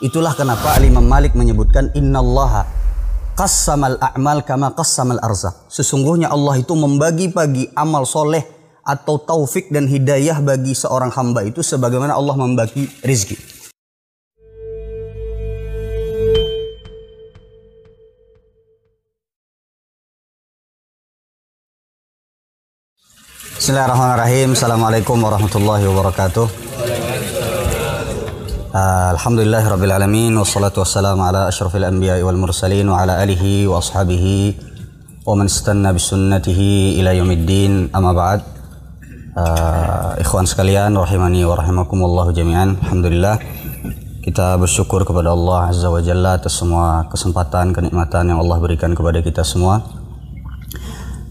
[0.00, 2.64] Itulah kenapa Imam Malik menyebutkan innallaha
[3.36, 5.52] qassamal a'mal kama qassamal arzak.
[5.68, 8.40] Sesungguhnya Allah itu membagi-bagi amal soleh
[8.80, 13.36] atau taufik dan hidayah bagi seorang hamba itu sebagaimana Allah membagi rizki.
[23.60, 24.56] Bismillahirrahmanirrahim.
[24.56, 26.69] Assalamualaikum warahmatullahi wabarakatuh.
[28.70, 34.54] Uh, Alhamdulillah Alamin Wassalatu wassalamu ala ashrafil anbiya wal mursalin Wa ala alihi wa ashabihi
[35.26, 37.90] Wa man istanna bisunnatihi ila yaumiddin.
[37.90, 38.46] Amma ba'd.
[39.34, 42.78] Uh, Ikhwan sekalian Rahimani wa rahimakumullahu jami'an.
[42.78, 43.42] Alhamdulillah
[44.22, 49.18] Kita bersyukur kepada Allah Azza wa Jalla Atas semua kesempatan, kenikmatan yang Allah berikan kepada
[49.18, 49.82] kita semua.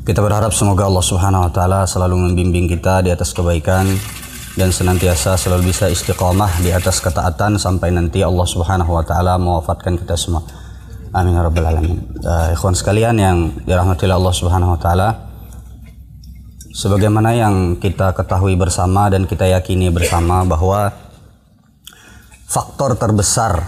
[0.03, 3.87] Kita berharap semoga Allah Subhanahu wa taala selalu membimbing kita di atas kebaikan
[4.59, 9.95] dan senantiasa selalu bisa istiqomah di atas ketaatan sampai nanti Allah Subhanahu wa taala mewafatkan
[9.95, 10.43] kita semua.
[11.15, 11.95] Amin ya rabbal alamin.
[12.19, 15.31] Uh, ikhwan sekalian yang dirahmati Allah Subhanahu wa taala,
[16.75, 20.91] sebagaimana yang kita ketahui bersama dan kita yakini bersama bahwa
[22.43, 23.63] faktor terbesar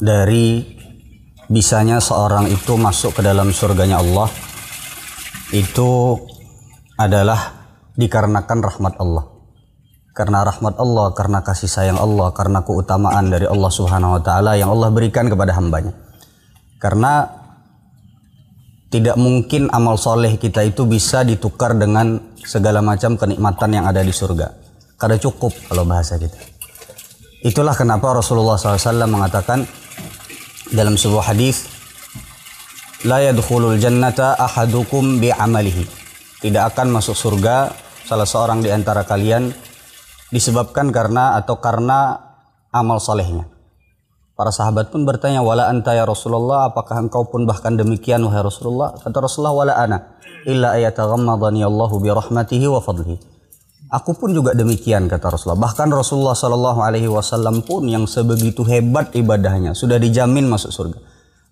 [0.00, 0.64] dari
[1.52, 4.32] bisanya seorang itu masuk ke dalam surganya Allah
[5.52, 6.18] itu
[6.96, 9.35] adalah dikarenakan rahmat Allah.
[10.16, 14.72] Karena rahmat Allah, karena kasih sayang Allah, karena keutamaan dari Allah Subhanahu wa taala yang
[14.72, 15.92] Allah berikan kepada hambanya.
[16.80, 17.28] Karena
[18.88, 24.08] tidak mungkin amal soleh kita itu bisa ditukar dengan segala macam kenikmatan yang ada di
[24.08, 24.56] surga.
[24.96, 26.40] Kada cukup kalau bahasa kita.
[27.44, 29.68] Itulah kenapa Rasulullah SAW mengatakan
[30.72, 31.68] dalam sebuah hadis
[33.04, 34.40] la yadkhulul jannata
[35.20, 35.84] bi amalihi.
[36.40, 37.68] Tidak akan masuk surga
[38.08, 39.65] salah seorang di antara kalian
[40.36, 42.20] disebabkan karena atau karena
[42.68, 43.48] amal solehnya.
[44.36, 48.92] Para sahabat pun bertanya, wala anta ya Rasulullah, apakah engkau pun bahkan demikian wahai Rasulullah?
[49.00, 53.16] Kata Rasulullah, wala ana, illa ayataghammadani Allahu bi rahmatihi wa fadlihi.
[53.96, 55.72] Aku pun juga demikian kata Rasulullah.
[55.72, 60.98] Bahkan Rasulullah Shallallahu Alaihi Wasallam pun yang sebegitu hebat ibadahnya sudah dijamin masuk surga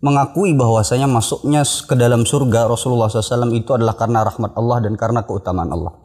[0.05, 5.25] mengakui bahwasanya masuknya ke dalam surga Rasulullah SAW itu adalah karena rahmat Allah dan karena
[5.25, 5.97] keutamaan Allah.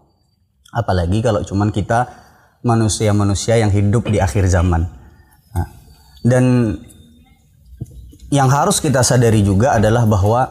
[0.72, 2.08] Apalagi kalau cuman kita
[2.66, 4.88] manusia-manusia yang hidup di akhir zaman.
[5.56, 5.68] Nah,
[6.24, 6.76] dan
[8.30, 10.48] yang harus kita sadari juga adalah bahwa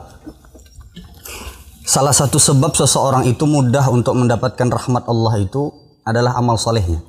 [1.84, 5.70] salah satu sebab seseorang itu mudah untuk mendapatkan rahmat Allah itu
[6.02, 7.04] adalah amal solehnya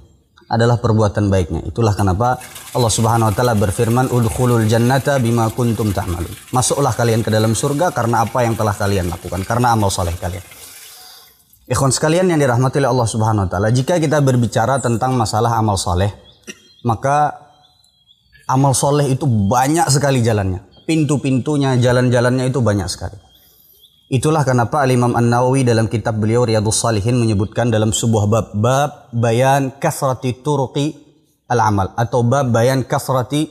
[0.50, 1.62] adalah perbuatan baiknya.
[1.70, 2.42] Itulah kenapa
[2.74, 7.94] Allah Subhanahu wa taala berfirman, "Udkhulul jannata bima kuntum ta'malun." Masuklah kalian ke dalam surga
[7.94, 10.42] karena apa yang telah kalian lakukan, karena amal soleh kalian.
[11.70, 15.78] Ikhwan sekalian yang dirahmati oleh Allah Subhanahu wa taala, jika kita berbicara tentang masalah amal
[15.78, 16.10] soleh,
[16.82, 17.38] maka
[18.50, 20.66] amal soleh itu banyak sekali jalannya.
[20.90, 23.14] Pintu-pintunya, jalan-jalannya itu banyak sekali.
[24.10, 29.70] Itulah kenapa Al-Imam An-Nawawi dalam kitab beliau Riyadhus Salihin menyebutkan dalam sebuah bab bab bayan
[29.78, 30.98] kasrati turqi
[31.46, 33.46] al-amal atau bab bayan kasrati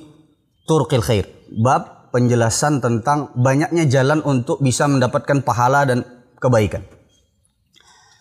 [0.67, 1.31] turqil khair.
[1.55, 6.03] Bab penjelasan tentang banyaknya jalan untuk bisa mendapatkan pahala dan
[6.43, 6.98] kebaikan.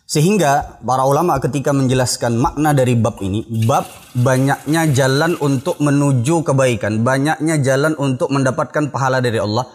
[0.08, 3.84] Sehingga para ulama ketika menjelaskan makna dari bab ini, bab
[4.16, 9.68] banyaknya jalan untuk menuju kebaikan, banyaknya jalan untuk mendapatkan pahala dari Allah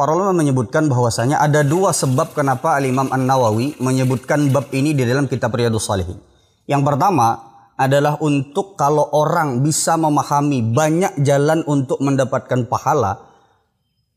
[0.00, 5.28] Para ulama menyebutkan bahwasanya ada dua sebab kenapa Al-Imam An-Nawawi menyebutkan bab ini di dalam
[5.28, 6.16] kitab Riyadhus Salihin.
[6.64, 7.36] Yang pertama
[7.76, 13.28] adalah untuk kalau orang bisa memahami banyak jalan untuk mendapatkan pahala,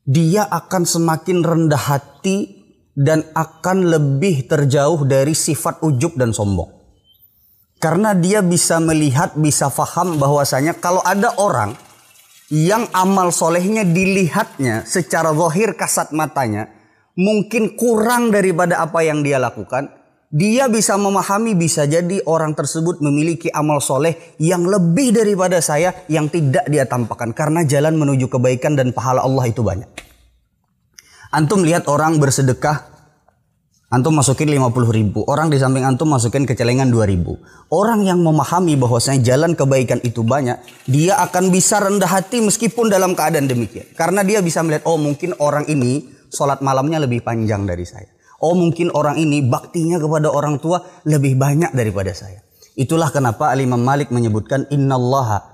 [0.08, 2.53] dia akan semakin rendah hati
[2.94, 6.70] dan akan lebih terjauh dari sifat ujub dan sombong.
[7.82, 11.76] Karena dia bisa melihat, bisa faham bahwasanya kalau ada orang
[12.48, 16.70] yang amal solehnya dilihatnya secara zahir kasat matanya
[17.18, 19.90] mungkin kurang daripada apa yang dia lakukan,
[20.34, 26.26] dia bisa memahami bisa jadi orang tersebut memiliki amal soleh yang lebih daripada saya yang
[26.26, 30.03] tidak dia tampakkan karena jalan menuju kebaikan dan pahala Allah itu banyak.
[31.34, 32.94] Antum lihat orang bersedekah
[33.94, 35.22] Antum masukin 50 ribu.
[35.30, 37.38] Orang di samping antum masukin ke celengan 2 ribu.
[37.70, 40.58] Orang yang memahami bahwasanya jalan kebaikan itu banyak.
[40.90, 43.86] Dia akan bisa rendah hati meskipun dalam keadaan demikian.
[43.94, 48.10] Karena dia bisa melihat, oh mungkin orang ini sholat malamnya lebih panjang dari saya.
[48.42, 52.42] Oh mungkin orang ini baktinya kepada orang tua lebih banyak daripada saya.
[52.74, 55.53] Itulah kenapa Imam Malik menyebutkan innallaha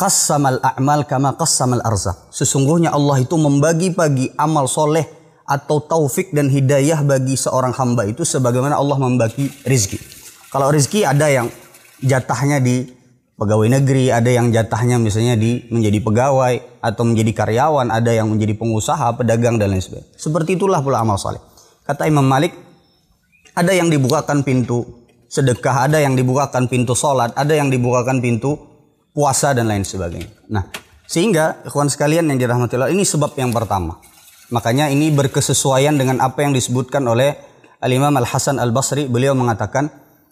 [0.00, 2.32] qassamal a'mal kama qassamal arzak.
[2.32, 5.04] Sesungguhnya Allah itu membagi-bagi amal soleh
[5.44, 10.00] atau taufik dan hidayah bagi seorang hamba itu sebagaimana Allah membagi rizki.
[10.48, 11.52] Kalau rizki ada yang
[12.00, 12.88] jatahnya di
[13.36, 18.56] pegawai negeri, ada yang jatahnya misalnya di menjadi pegawai atau menjadi karyawan, ada yang menjadi
[18.56, 20.16] pengusaha, pedagang dan lain sebagainya.
[20.16, 21.44] Seperti itulah pula amal soleh.
[21.84, 22.56] Kata Imam Malik,
[23.52, 28.69] ada yang dibukakan pintu sedekah, ada yang dibukakan pintu sholat, ada yang dibukakan pintu
[29.14, 30.30] puasa dan lain sebagainya.
[30.50, 30.66] Nah,
[31.06, 33.98] sehingga ikhwan sekalian yang dirahmati Allah, ini sebab yang pertama.
[34.50, 37.38] Makanya ini berkesesuaian dengan apa yang disebutkan oleh
[37.82, 39.06] Al-Imam Al-Hasan Al-Basri.
[39.06, 39.90] Beliau mengatakan,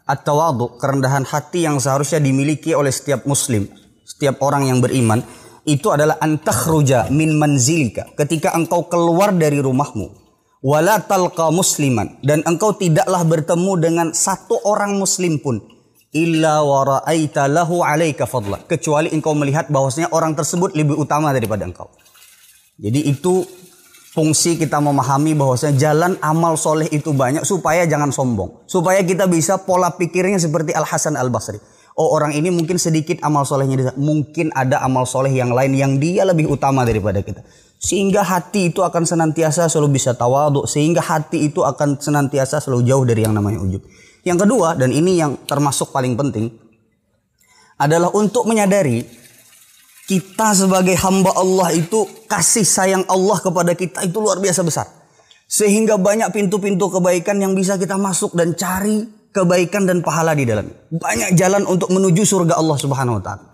[0.08, 3.68] At-tawadu, kerendahan hati yang seharusnya dimiliki oleh setiap muslim,
[4.08, 5.20] setiap orang yang beriman,
[5.68, 8.08] itu adalah antakhruja min manzilika.
[8.16, 10.08] Ketika engkau keluar dari rumahmu,
[10.64, 15.60] wala talqa musliman dan engkau tidaklah bertemu dengan satu orang muslim pun
[16.16, 16.64] illa
[17.46, 21.92] lahu alaika fadla kecuali engkau melihat bahwasanya orang tersebut lebih utama daripada engkau.
[22.78, 23.44] Jadi itu
[24.14, 28.64] fungsi kita memahami bahwasanya jalan amal soleh itu banyak supaya jangan sombong.
[28.64, 31.60] Supaya kita bisa pola pikirnya seperti Al Hasan Al Basri.
[31.98, 36.22] Oh orang ini mungkin sedikit amal solehnya, mungkin ada amal soleh yang lain yang dia
[36.22, 37.42] lebih utama daripada kita.
[37.82, 43.02] Sehingga hati itu akan senantiasa selalu bisa tawaduk, sehingga hati itu akan senantiasa selalu jauh
[43.02, 43.82] dari yang namanya ujub.
[44.28, 46.52] Yang kedua, dan ini yang termasuk paling penting,
[47.80, 49.00] adalah untuk menyadari
[50.08, 54.88] kita sebagai hamba Allah itu kasih sayang Allah kepada kita itu luar biasa besar.
[55.48, 60.68] Sehingga banyak pintu-pintu kebaikan yang bisa kita masuk dan cari kebaikan dan pahala di dalam.
[60.92, 63.44] Banyak jalan untuk menuju surga Allah Subhanahu wa taala.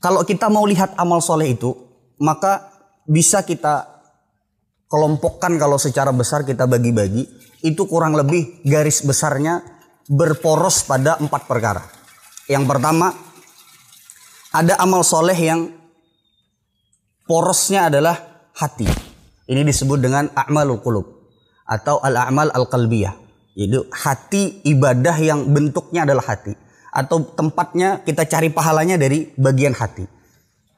[0.00, 1.76] Kalau kita mau lihat amal soleh itu,
[2.20, 2.72] maka
[3.04, 3.99] bisa kita
[4.90, 7.24] kelompokkan kalau secara besar kita bagi-bagi,
[7.62, 9.62] itu kurang lebih garis besarnya
[10.10, 11.86] berporos pada empat perkara.
[12.50, 13.14] Yang pertama,
[14.50, 15.70] ada amal soleh yang
[17.22, 18.18] porosnya adalah
[18.58, 18.90] hati.
[19.46, 21.06] Ini disebut dengan a'malul qulub
[21.70, 23.14] atau al-a'mal al-qalbiyah.
[23.54, 26.54] Jadi hati ibadah yang bentuknya adalah hati
[26.90, 30.06] atau tempatnya kita cari pahalanya dari bagian hati.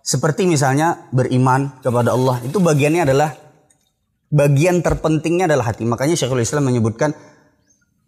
[0.05, 3.31] Seperti misalnya beriman kepada Allah itu bagiannya adalah
[4.33, 5.85] bagian terpentingnya adalah hati.
[5.85, 7.13] Makanya Syekhul Islam menyebutkan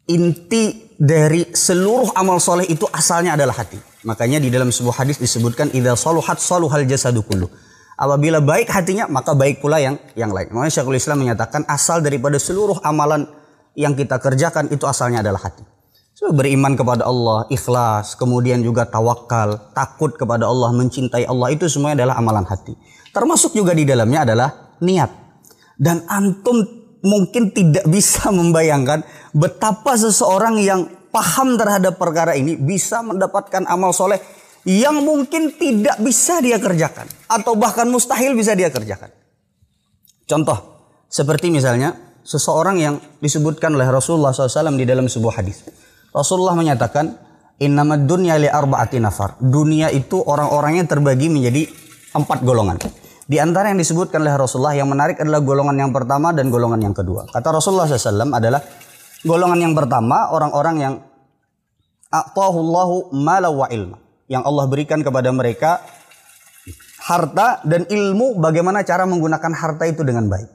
[0.08, 3.76] inti dari seluruh amal soleh itu asalnya adalah hati.
[4.08, 7.46] Makanya di dalam sebuah hadis disebutkan idza saluhat saluhal jasadu kullu.
[7.94, 10.50] Apabila baik hatinya maka baik pula yang yang lain.
[10.50, 13.28] Makanya Syekhul Islam menyatakan asal daripada seluruh amalan
[13.76, 15.62] yang kita kerjakan itu asalnya adalah hati.
[16.14, 22.06] So, beriman kepada Allah, ikhlas, kemudian juga tawakal, takut kepada Allah, mencintai Allah itu semuanya
[22.06, 22.78] adalah amalan hati.
[23.10, 25.23] Termasuk juga di dalamnya adalah niat.
[25.74, 26.62] Dan antum
[27.04, 29.04] mungkin tidak bisa membayangkan
[29.34, 34.18] betapa seseorang yang paham terhadap perkara ini bisa mendapatkan amal soleh
[34.64, 39.12] yang mungkin tidak bisa dia kerjakan atau bahkan mustahil bisa dia kerjakan.
[40.24, 40.58] Contoh
[41.12, 41.94] seperti misalnya
[42.24, 45.62] seseorang yang disebutkan oleh Rasulullah SAW di dalam sebuah hadis.
[46.10, 47.20] Rasulullah menyatakan,
[47.54, 49.38] Innamad dunya li arba'ati nafar.
[49.38, 51.70] Dunia itu orang-orangnya terbagi menjadi
[52.16, 52.82] empat golongan.
[53.24, 56.94] Di antara yang disebutkan oleh Rasulullah yang menarik adalah golongan yang pertama dan golongan yang
[56.96, 57.24] kedua.
[57.32, 58.60] Kata Rasulullah SAW adalah
[59.24, 60.94] Golongan yang pertama orang-orang yang
[62.12, 63.98] wa ilma.
[64.28, 65.80] Yang Allah berikan kepada mereka
[67.08, 70.48] harta dan ilmu bagaimana cara menggunakan harta itu dengan baik.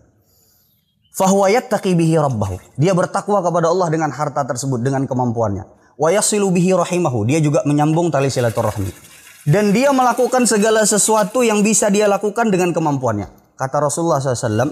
[1.17, 2.77] Fahuwa yattaqi bihi rabbahu.
[2.77, 5.65] Dia bertakwa kepada Allah dengan harta tersebut dengan kemampuannya.
[5.97, 7.25] Wa yasilu bihi rahimahu.
[7.25, 9.08] Dia juga menyambung tali silaturahmi.
[9.47, 13.55] Dan dia melakukan segala sesuatu yang bisa dia lakukan dengan kemampuannya.
[13.55, 14.71] Kata Rasulullah SAW,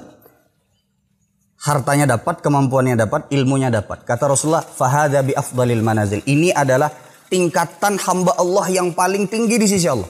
[1.64, 4.04] hartanya dapat, kemampuannya dapat, ilmunya dapat.
[4.04, 5.36] Kata Rasulullah, "Fahadha bi
[5.80, 6.92] manazil." Ini adalah
[7.32, 10.08] tingkatan hamba Allah yang paling tinggi di sisi Allah.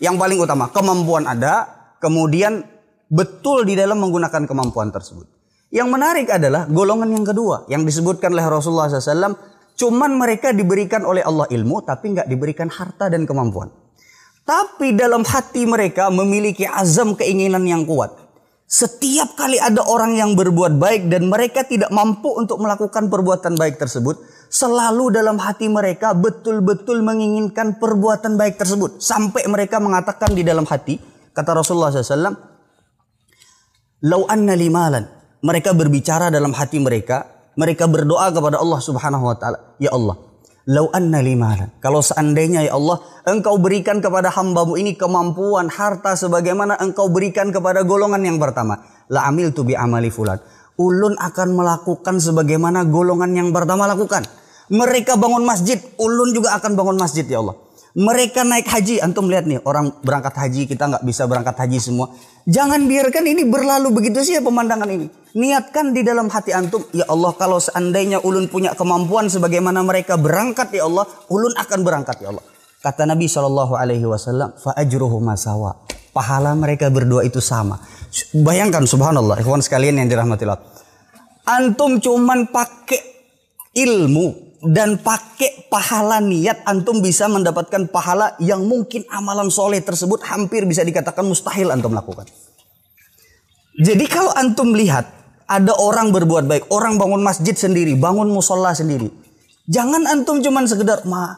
[0.00, 1.68] Yang paling utama, kemampuan ada,
[2.00, 2.64] kemudian
[3.08, 5.24] betul di dalam menggunakan kemampuan tersebut.
[5.72, 9.55] Yang menarik adalah golongan yang kedua yang disebutkan oleh Rasulullah SAW.
[9.76, 13.68] Cuman mereka diberikan oleh Allah ilmu tapi nggak diberikan harta dan kemampuan.
[14.46, 18.14] Tapi dalam hati mereka memiliki azam keinginan yang kuat.
[18.66, 23.78] Setiap kali ada orang yang berbuat baik dan mereka tidak mampu untuk melakukan perbuatan baik
[23.78, 24.18] tersebut,
[24.50, 28.98] selalu dalam hati mereka betul-betul menginginkan perbuatan baik tersebut.
[28.98, 30.98] Sampai mereka mengatakan di dalam hati,
[31.30, 32.34] kata Rasulullah SAW,
[34.06, 35.04] Lau anna limalan.
[35.46, 40.16] Mereka berbicara dalam hati mereka, mereka berdoa kepada Allah Subhanahu wa taala, "Ya Allah,
[40.66, 41.78] Lau anna limalan.
[41.78, 47.86] Kalau seandainya ya Allah, engkau berikan kepada hambamu ini kemampuan, harta sebagaimana engkau berikan kepada
[47.86, 48.82] golongan yang pertama.
[49.06, 50.42] La amil tu bi amali fulan.
[50.74, 54.26] Ulun akan melakukan sebagaimana golongan yang pertama lakukan.
[54.66, 57.54] Mereka bangun masjid, ulun juga akan bangun masjid ya Allah.
[57.96, 62.12] Mereka naik haji, antum lihat nih orang berangkat haji kita nggak bisa berangkat haji semua.
[62.44, 65.08] Jangan biarkan ini berlalu begitu sih pemandangan ini.
[65.32, 70.76] Niatkan di dalam hati antum, ya Allah kalau seandainya ulun punya kemampuan sebagaimana mereka berangkat
[70.76, 72.44] ya Allah, ulun akan berangkat ya Allah.
[72.84, 75.80] Kata Nabi Shallallahu Alaihi Wasallam, faajruhu masawa.
[76.12, 77.80] Pahala mereka berdua itu sama.
[78.36, 80.60] Bayangkan subhanallah, ikhwan sekalian yang dirahmati Allah.
[81.48, 83.00] Antum cuman pakai
[83.72, 90.64] ilmu dan pakai pahala niat antum bisa mendapatkan pahala yang mungkin amalan soleh tersebut hampir
[90.64, 92.24] bisa dikatakan mustahil antum lakukan.
[93.76, 95.04] Jadi kalau antum lihat
[95.46, 99.12] ada orang berbuat baik, orang bangun masjid sendiri, bangun musola sendiri.
[99.68, 101.36] Jangan antum cuman sekedar ma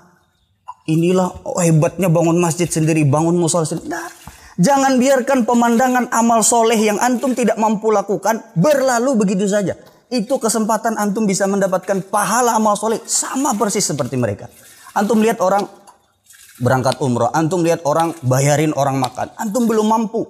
[0.87, 3.90] inilah oh, hebatnya bangun masjid sendiri, bangun musola sendiri.
[3.90, 4.08] Nah,
[4.56, 9.75] jangan biarkan pemandangan amal soleh yang antum tidak mampu lakukan berlalu begitu saja.
[10.08, 14.48] Itu kesempatan antum bisa mendapatkan pahala amal soleh sama persis seperti mereka.
[14.96, 15.68] Antum lihat orang
[16.58, 20.24] berangkat umroh, antum lihat orang bayarin orang makan, antum belum mampu.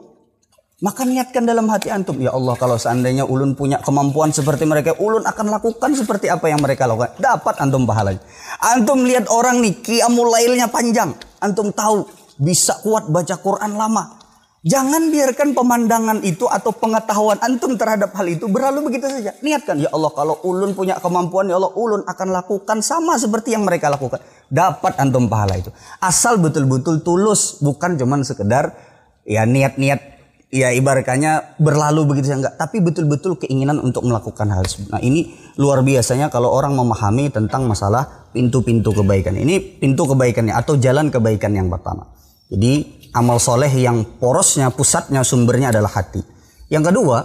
[0.78, 5.26] Maka niatkan dalam hati antum, ya Allah kalau seandainya ulun punya kemampuan seperti mereka, ulun
[5.26, 7.18] akan lakukan seperti apa yang mereka lakukan.
[7.18, 8.23] Dapat antum pahalanya.
[8.62, 11.18] Antum lihat orang nih, qiyamul lailnya panjang.
[11.42, 12.06] Antum tahu
[12.38, 14.18] bisa kuat baca Quran lama.
[14.67, 19.31] Jangan biarkan pemandangan itu atau pengetahuan antum terhadap hal itu berlalu begitu saja.
[19.38, 23.62] Niatkan, ya Allah kalau ulun punya kemampuan, ya Allah ulun akan lakukan sama seperti yang
[23.62, 24.19] mereka lakukan.
[24.50, 25.71] Dapat antum pahala itu.
[26.03, 28.75] Asal betul-betul tulus, bukan cuman sekedar
[29.23, 34.91] ya niat-niat ya ibaratnya berlalu begitu enggak tapi betul-betul keinginan untuk melakukan hal tersebut.
[34.91, 39.38] Nah, ini luar biasanya kalau orang memahami tentang masalah pintu-pintu kebaikan.
[39.38, 42.11] Ini pintu kebaikannya atau jalan kebaikan yang pertama.
[42.49, 46.21] Jadi amal soleh yang porosnya, pusatnya, sumbernya adalah hati.
[46.69, 47.19] Yang kedua,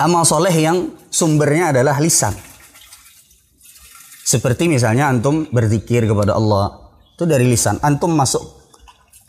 [0.00, 2.32] amal soleh yang sumbernya adalah lisan.
[4.24, 7.82] Seperti misalnya antum berzikir kepada Allah, itu dari lisan.
[7.82, 8.60] Antum masuk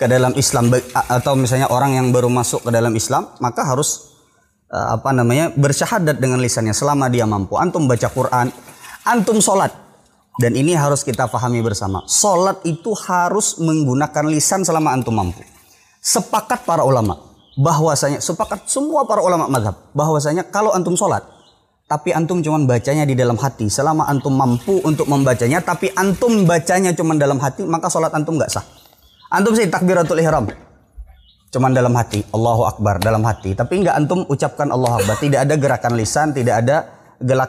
[0.02, 4.18] ke dalam Islam atau misalnya orang yang baru masuk ke dalam Islam maka harus
[4.74, 8.50] uh, apa namanya bersyahadat dengan lisannya selama dia mampu antum baca Quran
[9.06, 9.70] antum sholat
[10.40, 15.44] dan ini harus kita pahami bersama sholat itu harus menggunakan lisan selama antum mampu
[16.00, 17.20] sepakat para ulama
[17.60, 21.26] bahwasanya sepakat semua para ulama madhab bahwasanya kalau antum sholat
[21.92, 26.96] tapi antum cuma bacanya di dalam hati selama antum mampu untuk membacanya tapi antum bacanya
[26.96, 28.64] cuma dalam hati maka sholat antum nggak sah
[29.32, 30.44] Antum sih takbiratul ihram.
[31.56, 33.56] Cuman dalam hati, Allahu Akbar dalam hati.
[33.56, 35.16] Tapi enggak antum ucapkan Allahu Akbar.
[35.24, 36.92] Tidak ada gerakan lisan, tidak ada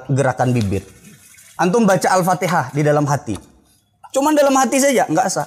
[0.06, 0.86] gerakan bibir.
[1.62, 3.38] Antum baca Al-Fatihah di dalam hati.
[4.10, 5.46] Cuman dalam hati saja, enggak sah.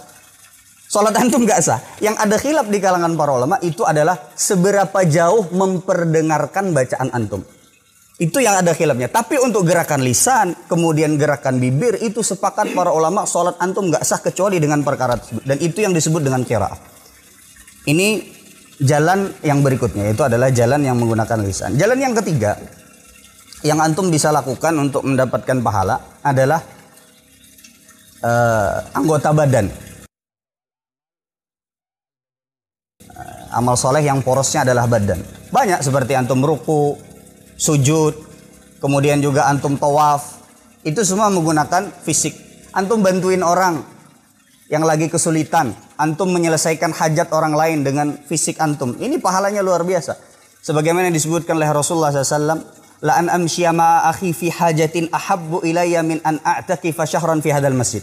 [0.87, 1.83] Salat antum enggak sah.
[1.99, 7.43] Yang ada khilaf di kalangan para ulama itu adalah seberapa jauh memperdengarkan bacaan antum.
[8.15, 9.11] Itu yang ada khilafnya.
[9.11, 14.23] Tapi untuk gerakan lisan, kemudian gerakan bibir, itu sepakat para ulama sholat antum nggak sah
[14.23, 15.43] kecuali dengan perkara tersebut.
[15.43, 16.71] Dan itu yang disebut dengan kira.
[17.83, 18.07] Ini
[18.79, 21.75] jalan yang berikutnya, itu adalah jalan yang menggunakan lisan.
[21.75, 22.55] Jalan yang ketiga,
[23.65, 26.61] yang antum bisa lakukan untuk mendapatkan pahala adalah
[28.21, 29.65] uh, anggota badan.
[33.09, 35.17] Uh, amal soleh yang porosnya adalah badan.
[35.49, 36.93] Banyak seperti antum ruku,
[37.57, 38.13] sujud,
[38.77, 40.45] kemudian juga antum tawaf,
[40.85, 42.37] itu semua menggunakan fisik.
[42.69, 43.81] Antum bantuin orang
[44.69, 48.93] yang lagi kesulitan, antum menyelesaikan hajat orang lain dengan fisik antum.
[49.01, 50.13] Ini pahalanya luar biasa.
[50.61, 56.17] Sebagaimana disebutkan oleh Rasulullah SAW, la an amshiya ma akhi fi hajatin ahabbu ilayya min
[56.25, 58.01] an a'takifa syahran fi hadal masjid.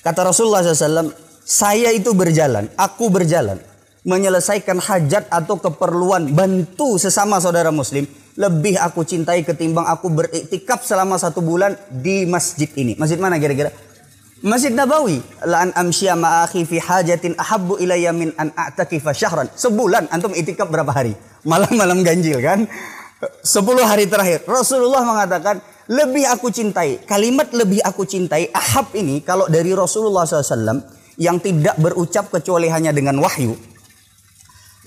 [0.00, 1.12] Kata Rasulullah SAW,
[1.44, 3.60] saya itu berjalan, aku berjalan
[4.08, 11.18] menyelesaikan hajat atau keperluan bantu sesama saudara muslim lebih aku cintai ketimbang aku beriktikaf selama
[11.20, 12.94] satu bulan di masjid ini.
[12.96, 13.74] Masjid mana kira-kira?
[14.38, 15.18] Masjid Nabawi.
[15.42, 19.50] La an amsya ma'akhi fi hajatin ahabbu ilayya min an a'takifa syahran.
[19.58, 21.18] Sebulan antum itikaf berapa hari?
[21.42, 22.70] Malam-malam ganjil kan?
[23.42, 24.46] Sepuluh hari terakhir.
[24.46, 25.58] Rasulullah mengatakan,
[25.90, 27.02] lebih aku cintai.
[27.02, 30.84] Kalimat lebih aku cintai, ahab ini kalau dari Rasulullah SAW
[31.18, 33.58] yang tidak berucap kecuali hanya dengan wahyu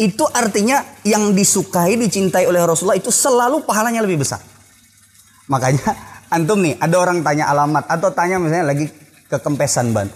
[0.01, 4.41] itu artinya yang disukai, dicintai oleh Rasulullah itu selalu pahalanya lebih besar.
[5.45, 5.93] Makanya
[6.33, 8.89] antum nih ada orang tanya alamat atau tanya misalnya lagi
[9.29, 10.09] ke kempesan ban.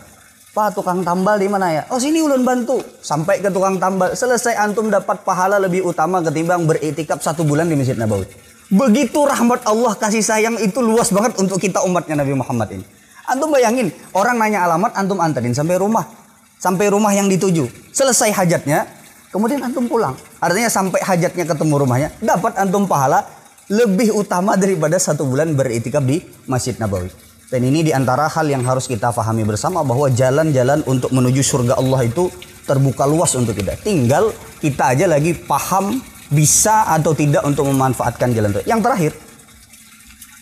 [0.56, 1.84] Pak tukang tambal di mana ya?
[1.92, 2.80] Oh sini ulun bantu.
[3.04, 4.16] Sampai ke tukang tambal.
[4.16, 8.24] Selesai antum dapat pahala lebih utama ketimbang beritikaf satu bulan di Masjid Nabawi.
[8.72, 12.88] Begitu rahmat Allah kasih sayang itu luas banget untuk kita umatnya Nabi Muhammad ini.
[13.28, 16.08] Antum bayangin orang nanya alamat antum anterin sampai rumah.
[16.56, 17.68] Sampai rumah yang dituju.
[17.92, 18.88] Selesai hajatnya
[19.36, 20.16] Kemudian antum pulang.
[20.40, 23.28] Artinya sampai hajatnya ketemu rumahnya, dapat antum pahala
[23.68, 27.25] lebih utama daripada satu bulan beritikaf di Masjid Nabawi.
[27.46, 31.78] Dan ini di antara hal yang harus kita pahami bersama bahwa jalan-jalan untuk menuju surga
[31.78, 32.34] Allah itu
[32.66, 33.78] terbuka luas untuk kita.
[33.86, 36.02] Tinggal kita aja lagi paham
[36.34, 38.66] bisa atau tidak untuk memanfaatkan jalan itu.
[38.66, 39.12] Yang terakhir,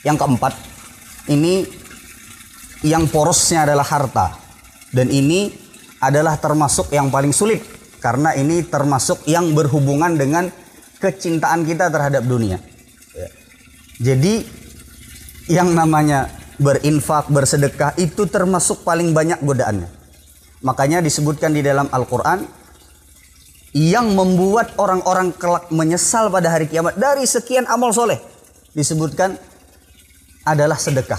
[0.08, 0.54] yang keempat,
[1.28, 1.68] ini
[2.88, 4.40] yang porosnya adalah harta.
[4.94, 5.52] Dan ini
[6.00, 7.64] adalah termasuk yang paling sulit
[7.98, 10.52] karena ini termasuk yang berhubungan dengan
[11.00, 12.60] kecintaan kita terhadap dunia.
[13.16, 13.30] Ya.
[14.12, 14.44] Jadi
[15.50, 19.90] yang namanya berinfak, bersedekah itu termasuk paling banyak godaannya.
[20.64, 22.46] Makanya disebutkan di dalam Al-Qur'an
[23.74, 28.22] yang membuat orang-orang kelak menyesal pada hari kiamat dari sekian amal soleh
[28.78, 29.34] disebutkan
[30.46, 31.18] adalah sedekah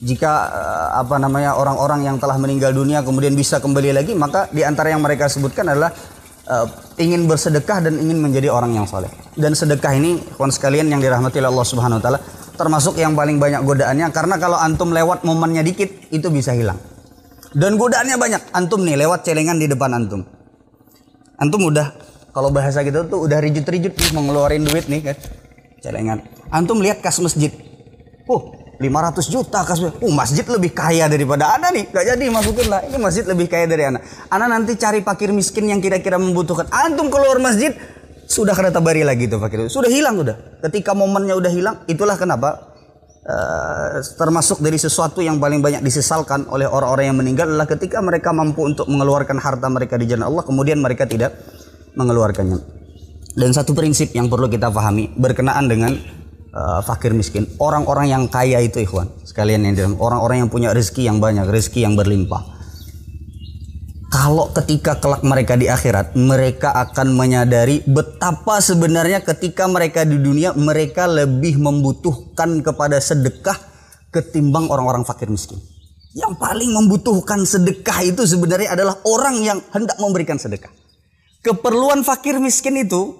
[0.00, 4.60] jika uh, apa namanya orang-orang yang telah meninggal dunia kemudian bisa kembali lagi maka di
[4.64, 5.92] antara yang mereka sebutkan adalah
[6.44, 6.68] uh,
[7.00, 11.40] ingin bersedekah dan ingin menjadi orang yang soleh dan sedekah ini kawan sekalian yang dirahmati
[11.40, 12.20] Allah Subhanahu Wa Taala
[12.60, 16.76] termasuk yang paling banyak godaannya karena kalau antum lewat momennya dikit itu bisa hilang
[17.56, 20.28] dan godaannya banyak antum nih lewat celengan di depan antum
[21.40, 21.96] antum udah
[22.36, 25.16] kalau bahasa kita tuh udah rijut-rijut nih mau ngeluarin duit nih kan
[25.80, 26.20] celengan
[26.52, 27.48] antum lihat kas masjid
[28.28, 29.92] uh 500 juta kasih.
[30.00, 31.92] Uh, masjid lebih kaya daripada Anda nih.
[31.92, 32.80] Gak jadi masukin lah.
[32.88, 34.00] Ini masjid lebih kaya dari Anda.
[34.32, 36.64] Anda nanti cari fakir miskin yang kira-kira membutuhkan.
[36.72, 37.76] Antum keluar masjid,
[38.30, 39.66] sudah kena tabari lagi tuh fakir.
[39.66, 40.62] Sudah hilang udah.
[40.70, 42.70] Ketika momennya udah hilang, itulah kenapa
[43.20, 48.32] Uh, termasuk dari sesuatu yang paling banyak disesalkan oleh orang-orang yang meninggal adalah ketika mereka
[48.32, 51.36] mampu untuk mengeluarkan harta mereka di jalan Allah kemudian mereka tidak
[52.00, 52.56] mengeluarkannya.
[53.36, 56.00] Dan satu prinsip yang perlu kita pahami berkenaan dengan
[56.56, 57.44] uh, fakir miskin.
[57.60, 61.94] Orang-orang yang kaya itu ikhwan, sekalian yang orang-orang yang punya rezeki yang banyak, rezeki yang
[62.00, 62.59] berlimpah.
[64.10, 70.50] Kalau ketika kelak mereka di akhirat, mereka akan menyadari betapa sebenarnya ketika mereka di dunia
[70.58, 73.54] mereka lebih membutuhkan kepada sedekah
[74.10, 75.62] ketimbang orang-orang fakir miskin.
[76.10, 80.74] Yang paling membutuhkan sedekah itu sebenarnya adalah orang yang hendak memberikan sedekah.
[81.46, 83.14] Keperluan fakir miskin itu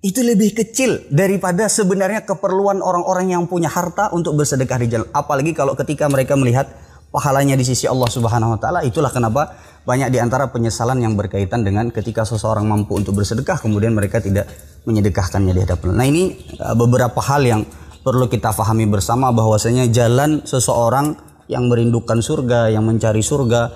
[0.00, 5.08] itu lebih kecil daripada sebenarnya keperluan orang-orang yang punya harta untuk bersedekah di jalan.
[5.12, 6.72] Apalagi kalau ketika mereka melihat
[7.12, 9.54] pahalanya di sisi Allah Subhanahu wa taala, itulah kenapa
[9.84, 14.48] banyak di antara penyesalan yang berkaitan dengan ketika seseorang mampu untuk bersedekah kemudian mereka tidak
[14.88, 15.94] menyedekahkannya di hadapan.
[15.94, 17.62] Nah, ini uh, beberapa hal yang
[18.02, 21.14] perlu kita pahami bersama bahwasanya jalan seseorang
[21.46, 23.70] yang merindukan surga, yang mencari surga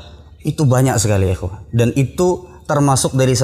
[0.46, 1.36] itu banyak sekali ya,
[1.74, 3.34] dan itu termasuk dari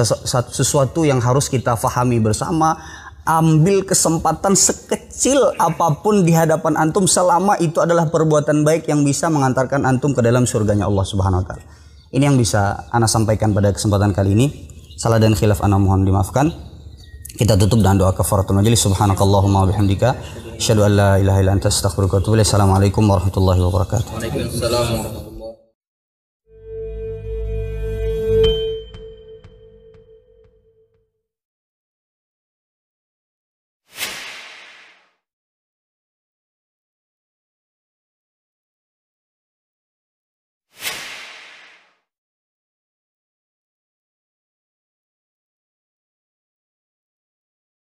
[0.51, 2.75] sesuatu yang harus kita fahami bersama
[3.23, 9.31] ambil kesempatan sekecil apa pun di hadapan antum selama itu adalah perbuatan baik yang bisa
[9.31, 11.63] mengantarkan antum ke dalam surganya Allah Subhanahu wa taala.
[12.13, 14.47] Ini yang bisa ana sampaikan pada kesempatan kali ini.
[14.99, 16.53] Salah dan khilaf ana mohon dimaafkan.
[17.33, 18.85] Kita tutup dengan doa kafaratul majelis.
[18.85, 20.13] Subhanakallahumma wa bihamdika
[20.61, 22.93] asyhadu an la ilaha illa anta astaghfiruka wa atubu ilaik.
[22.93, 24.09] Warahmatullahi wabarakatuh.
[24.13, 25.22] Waalaikumsalam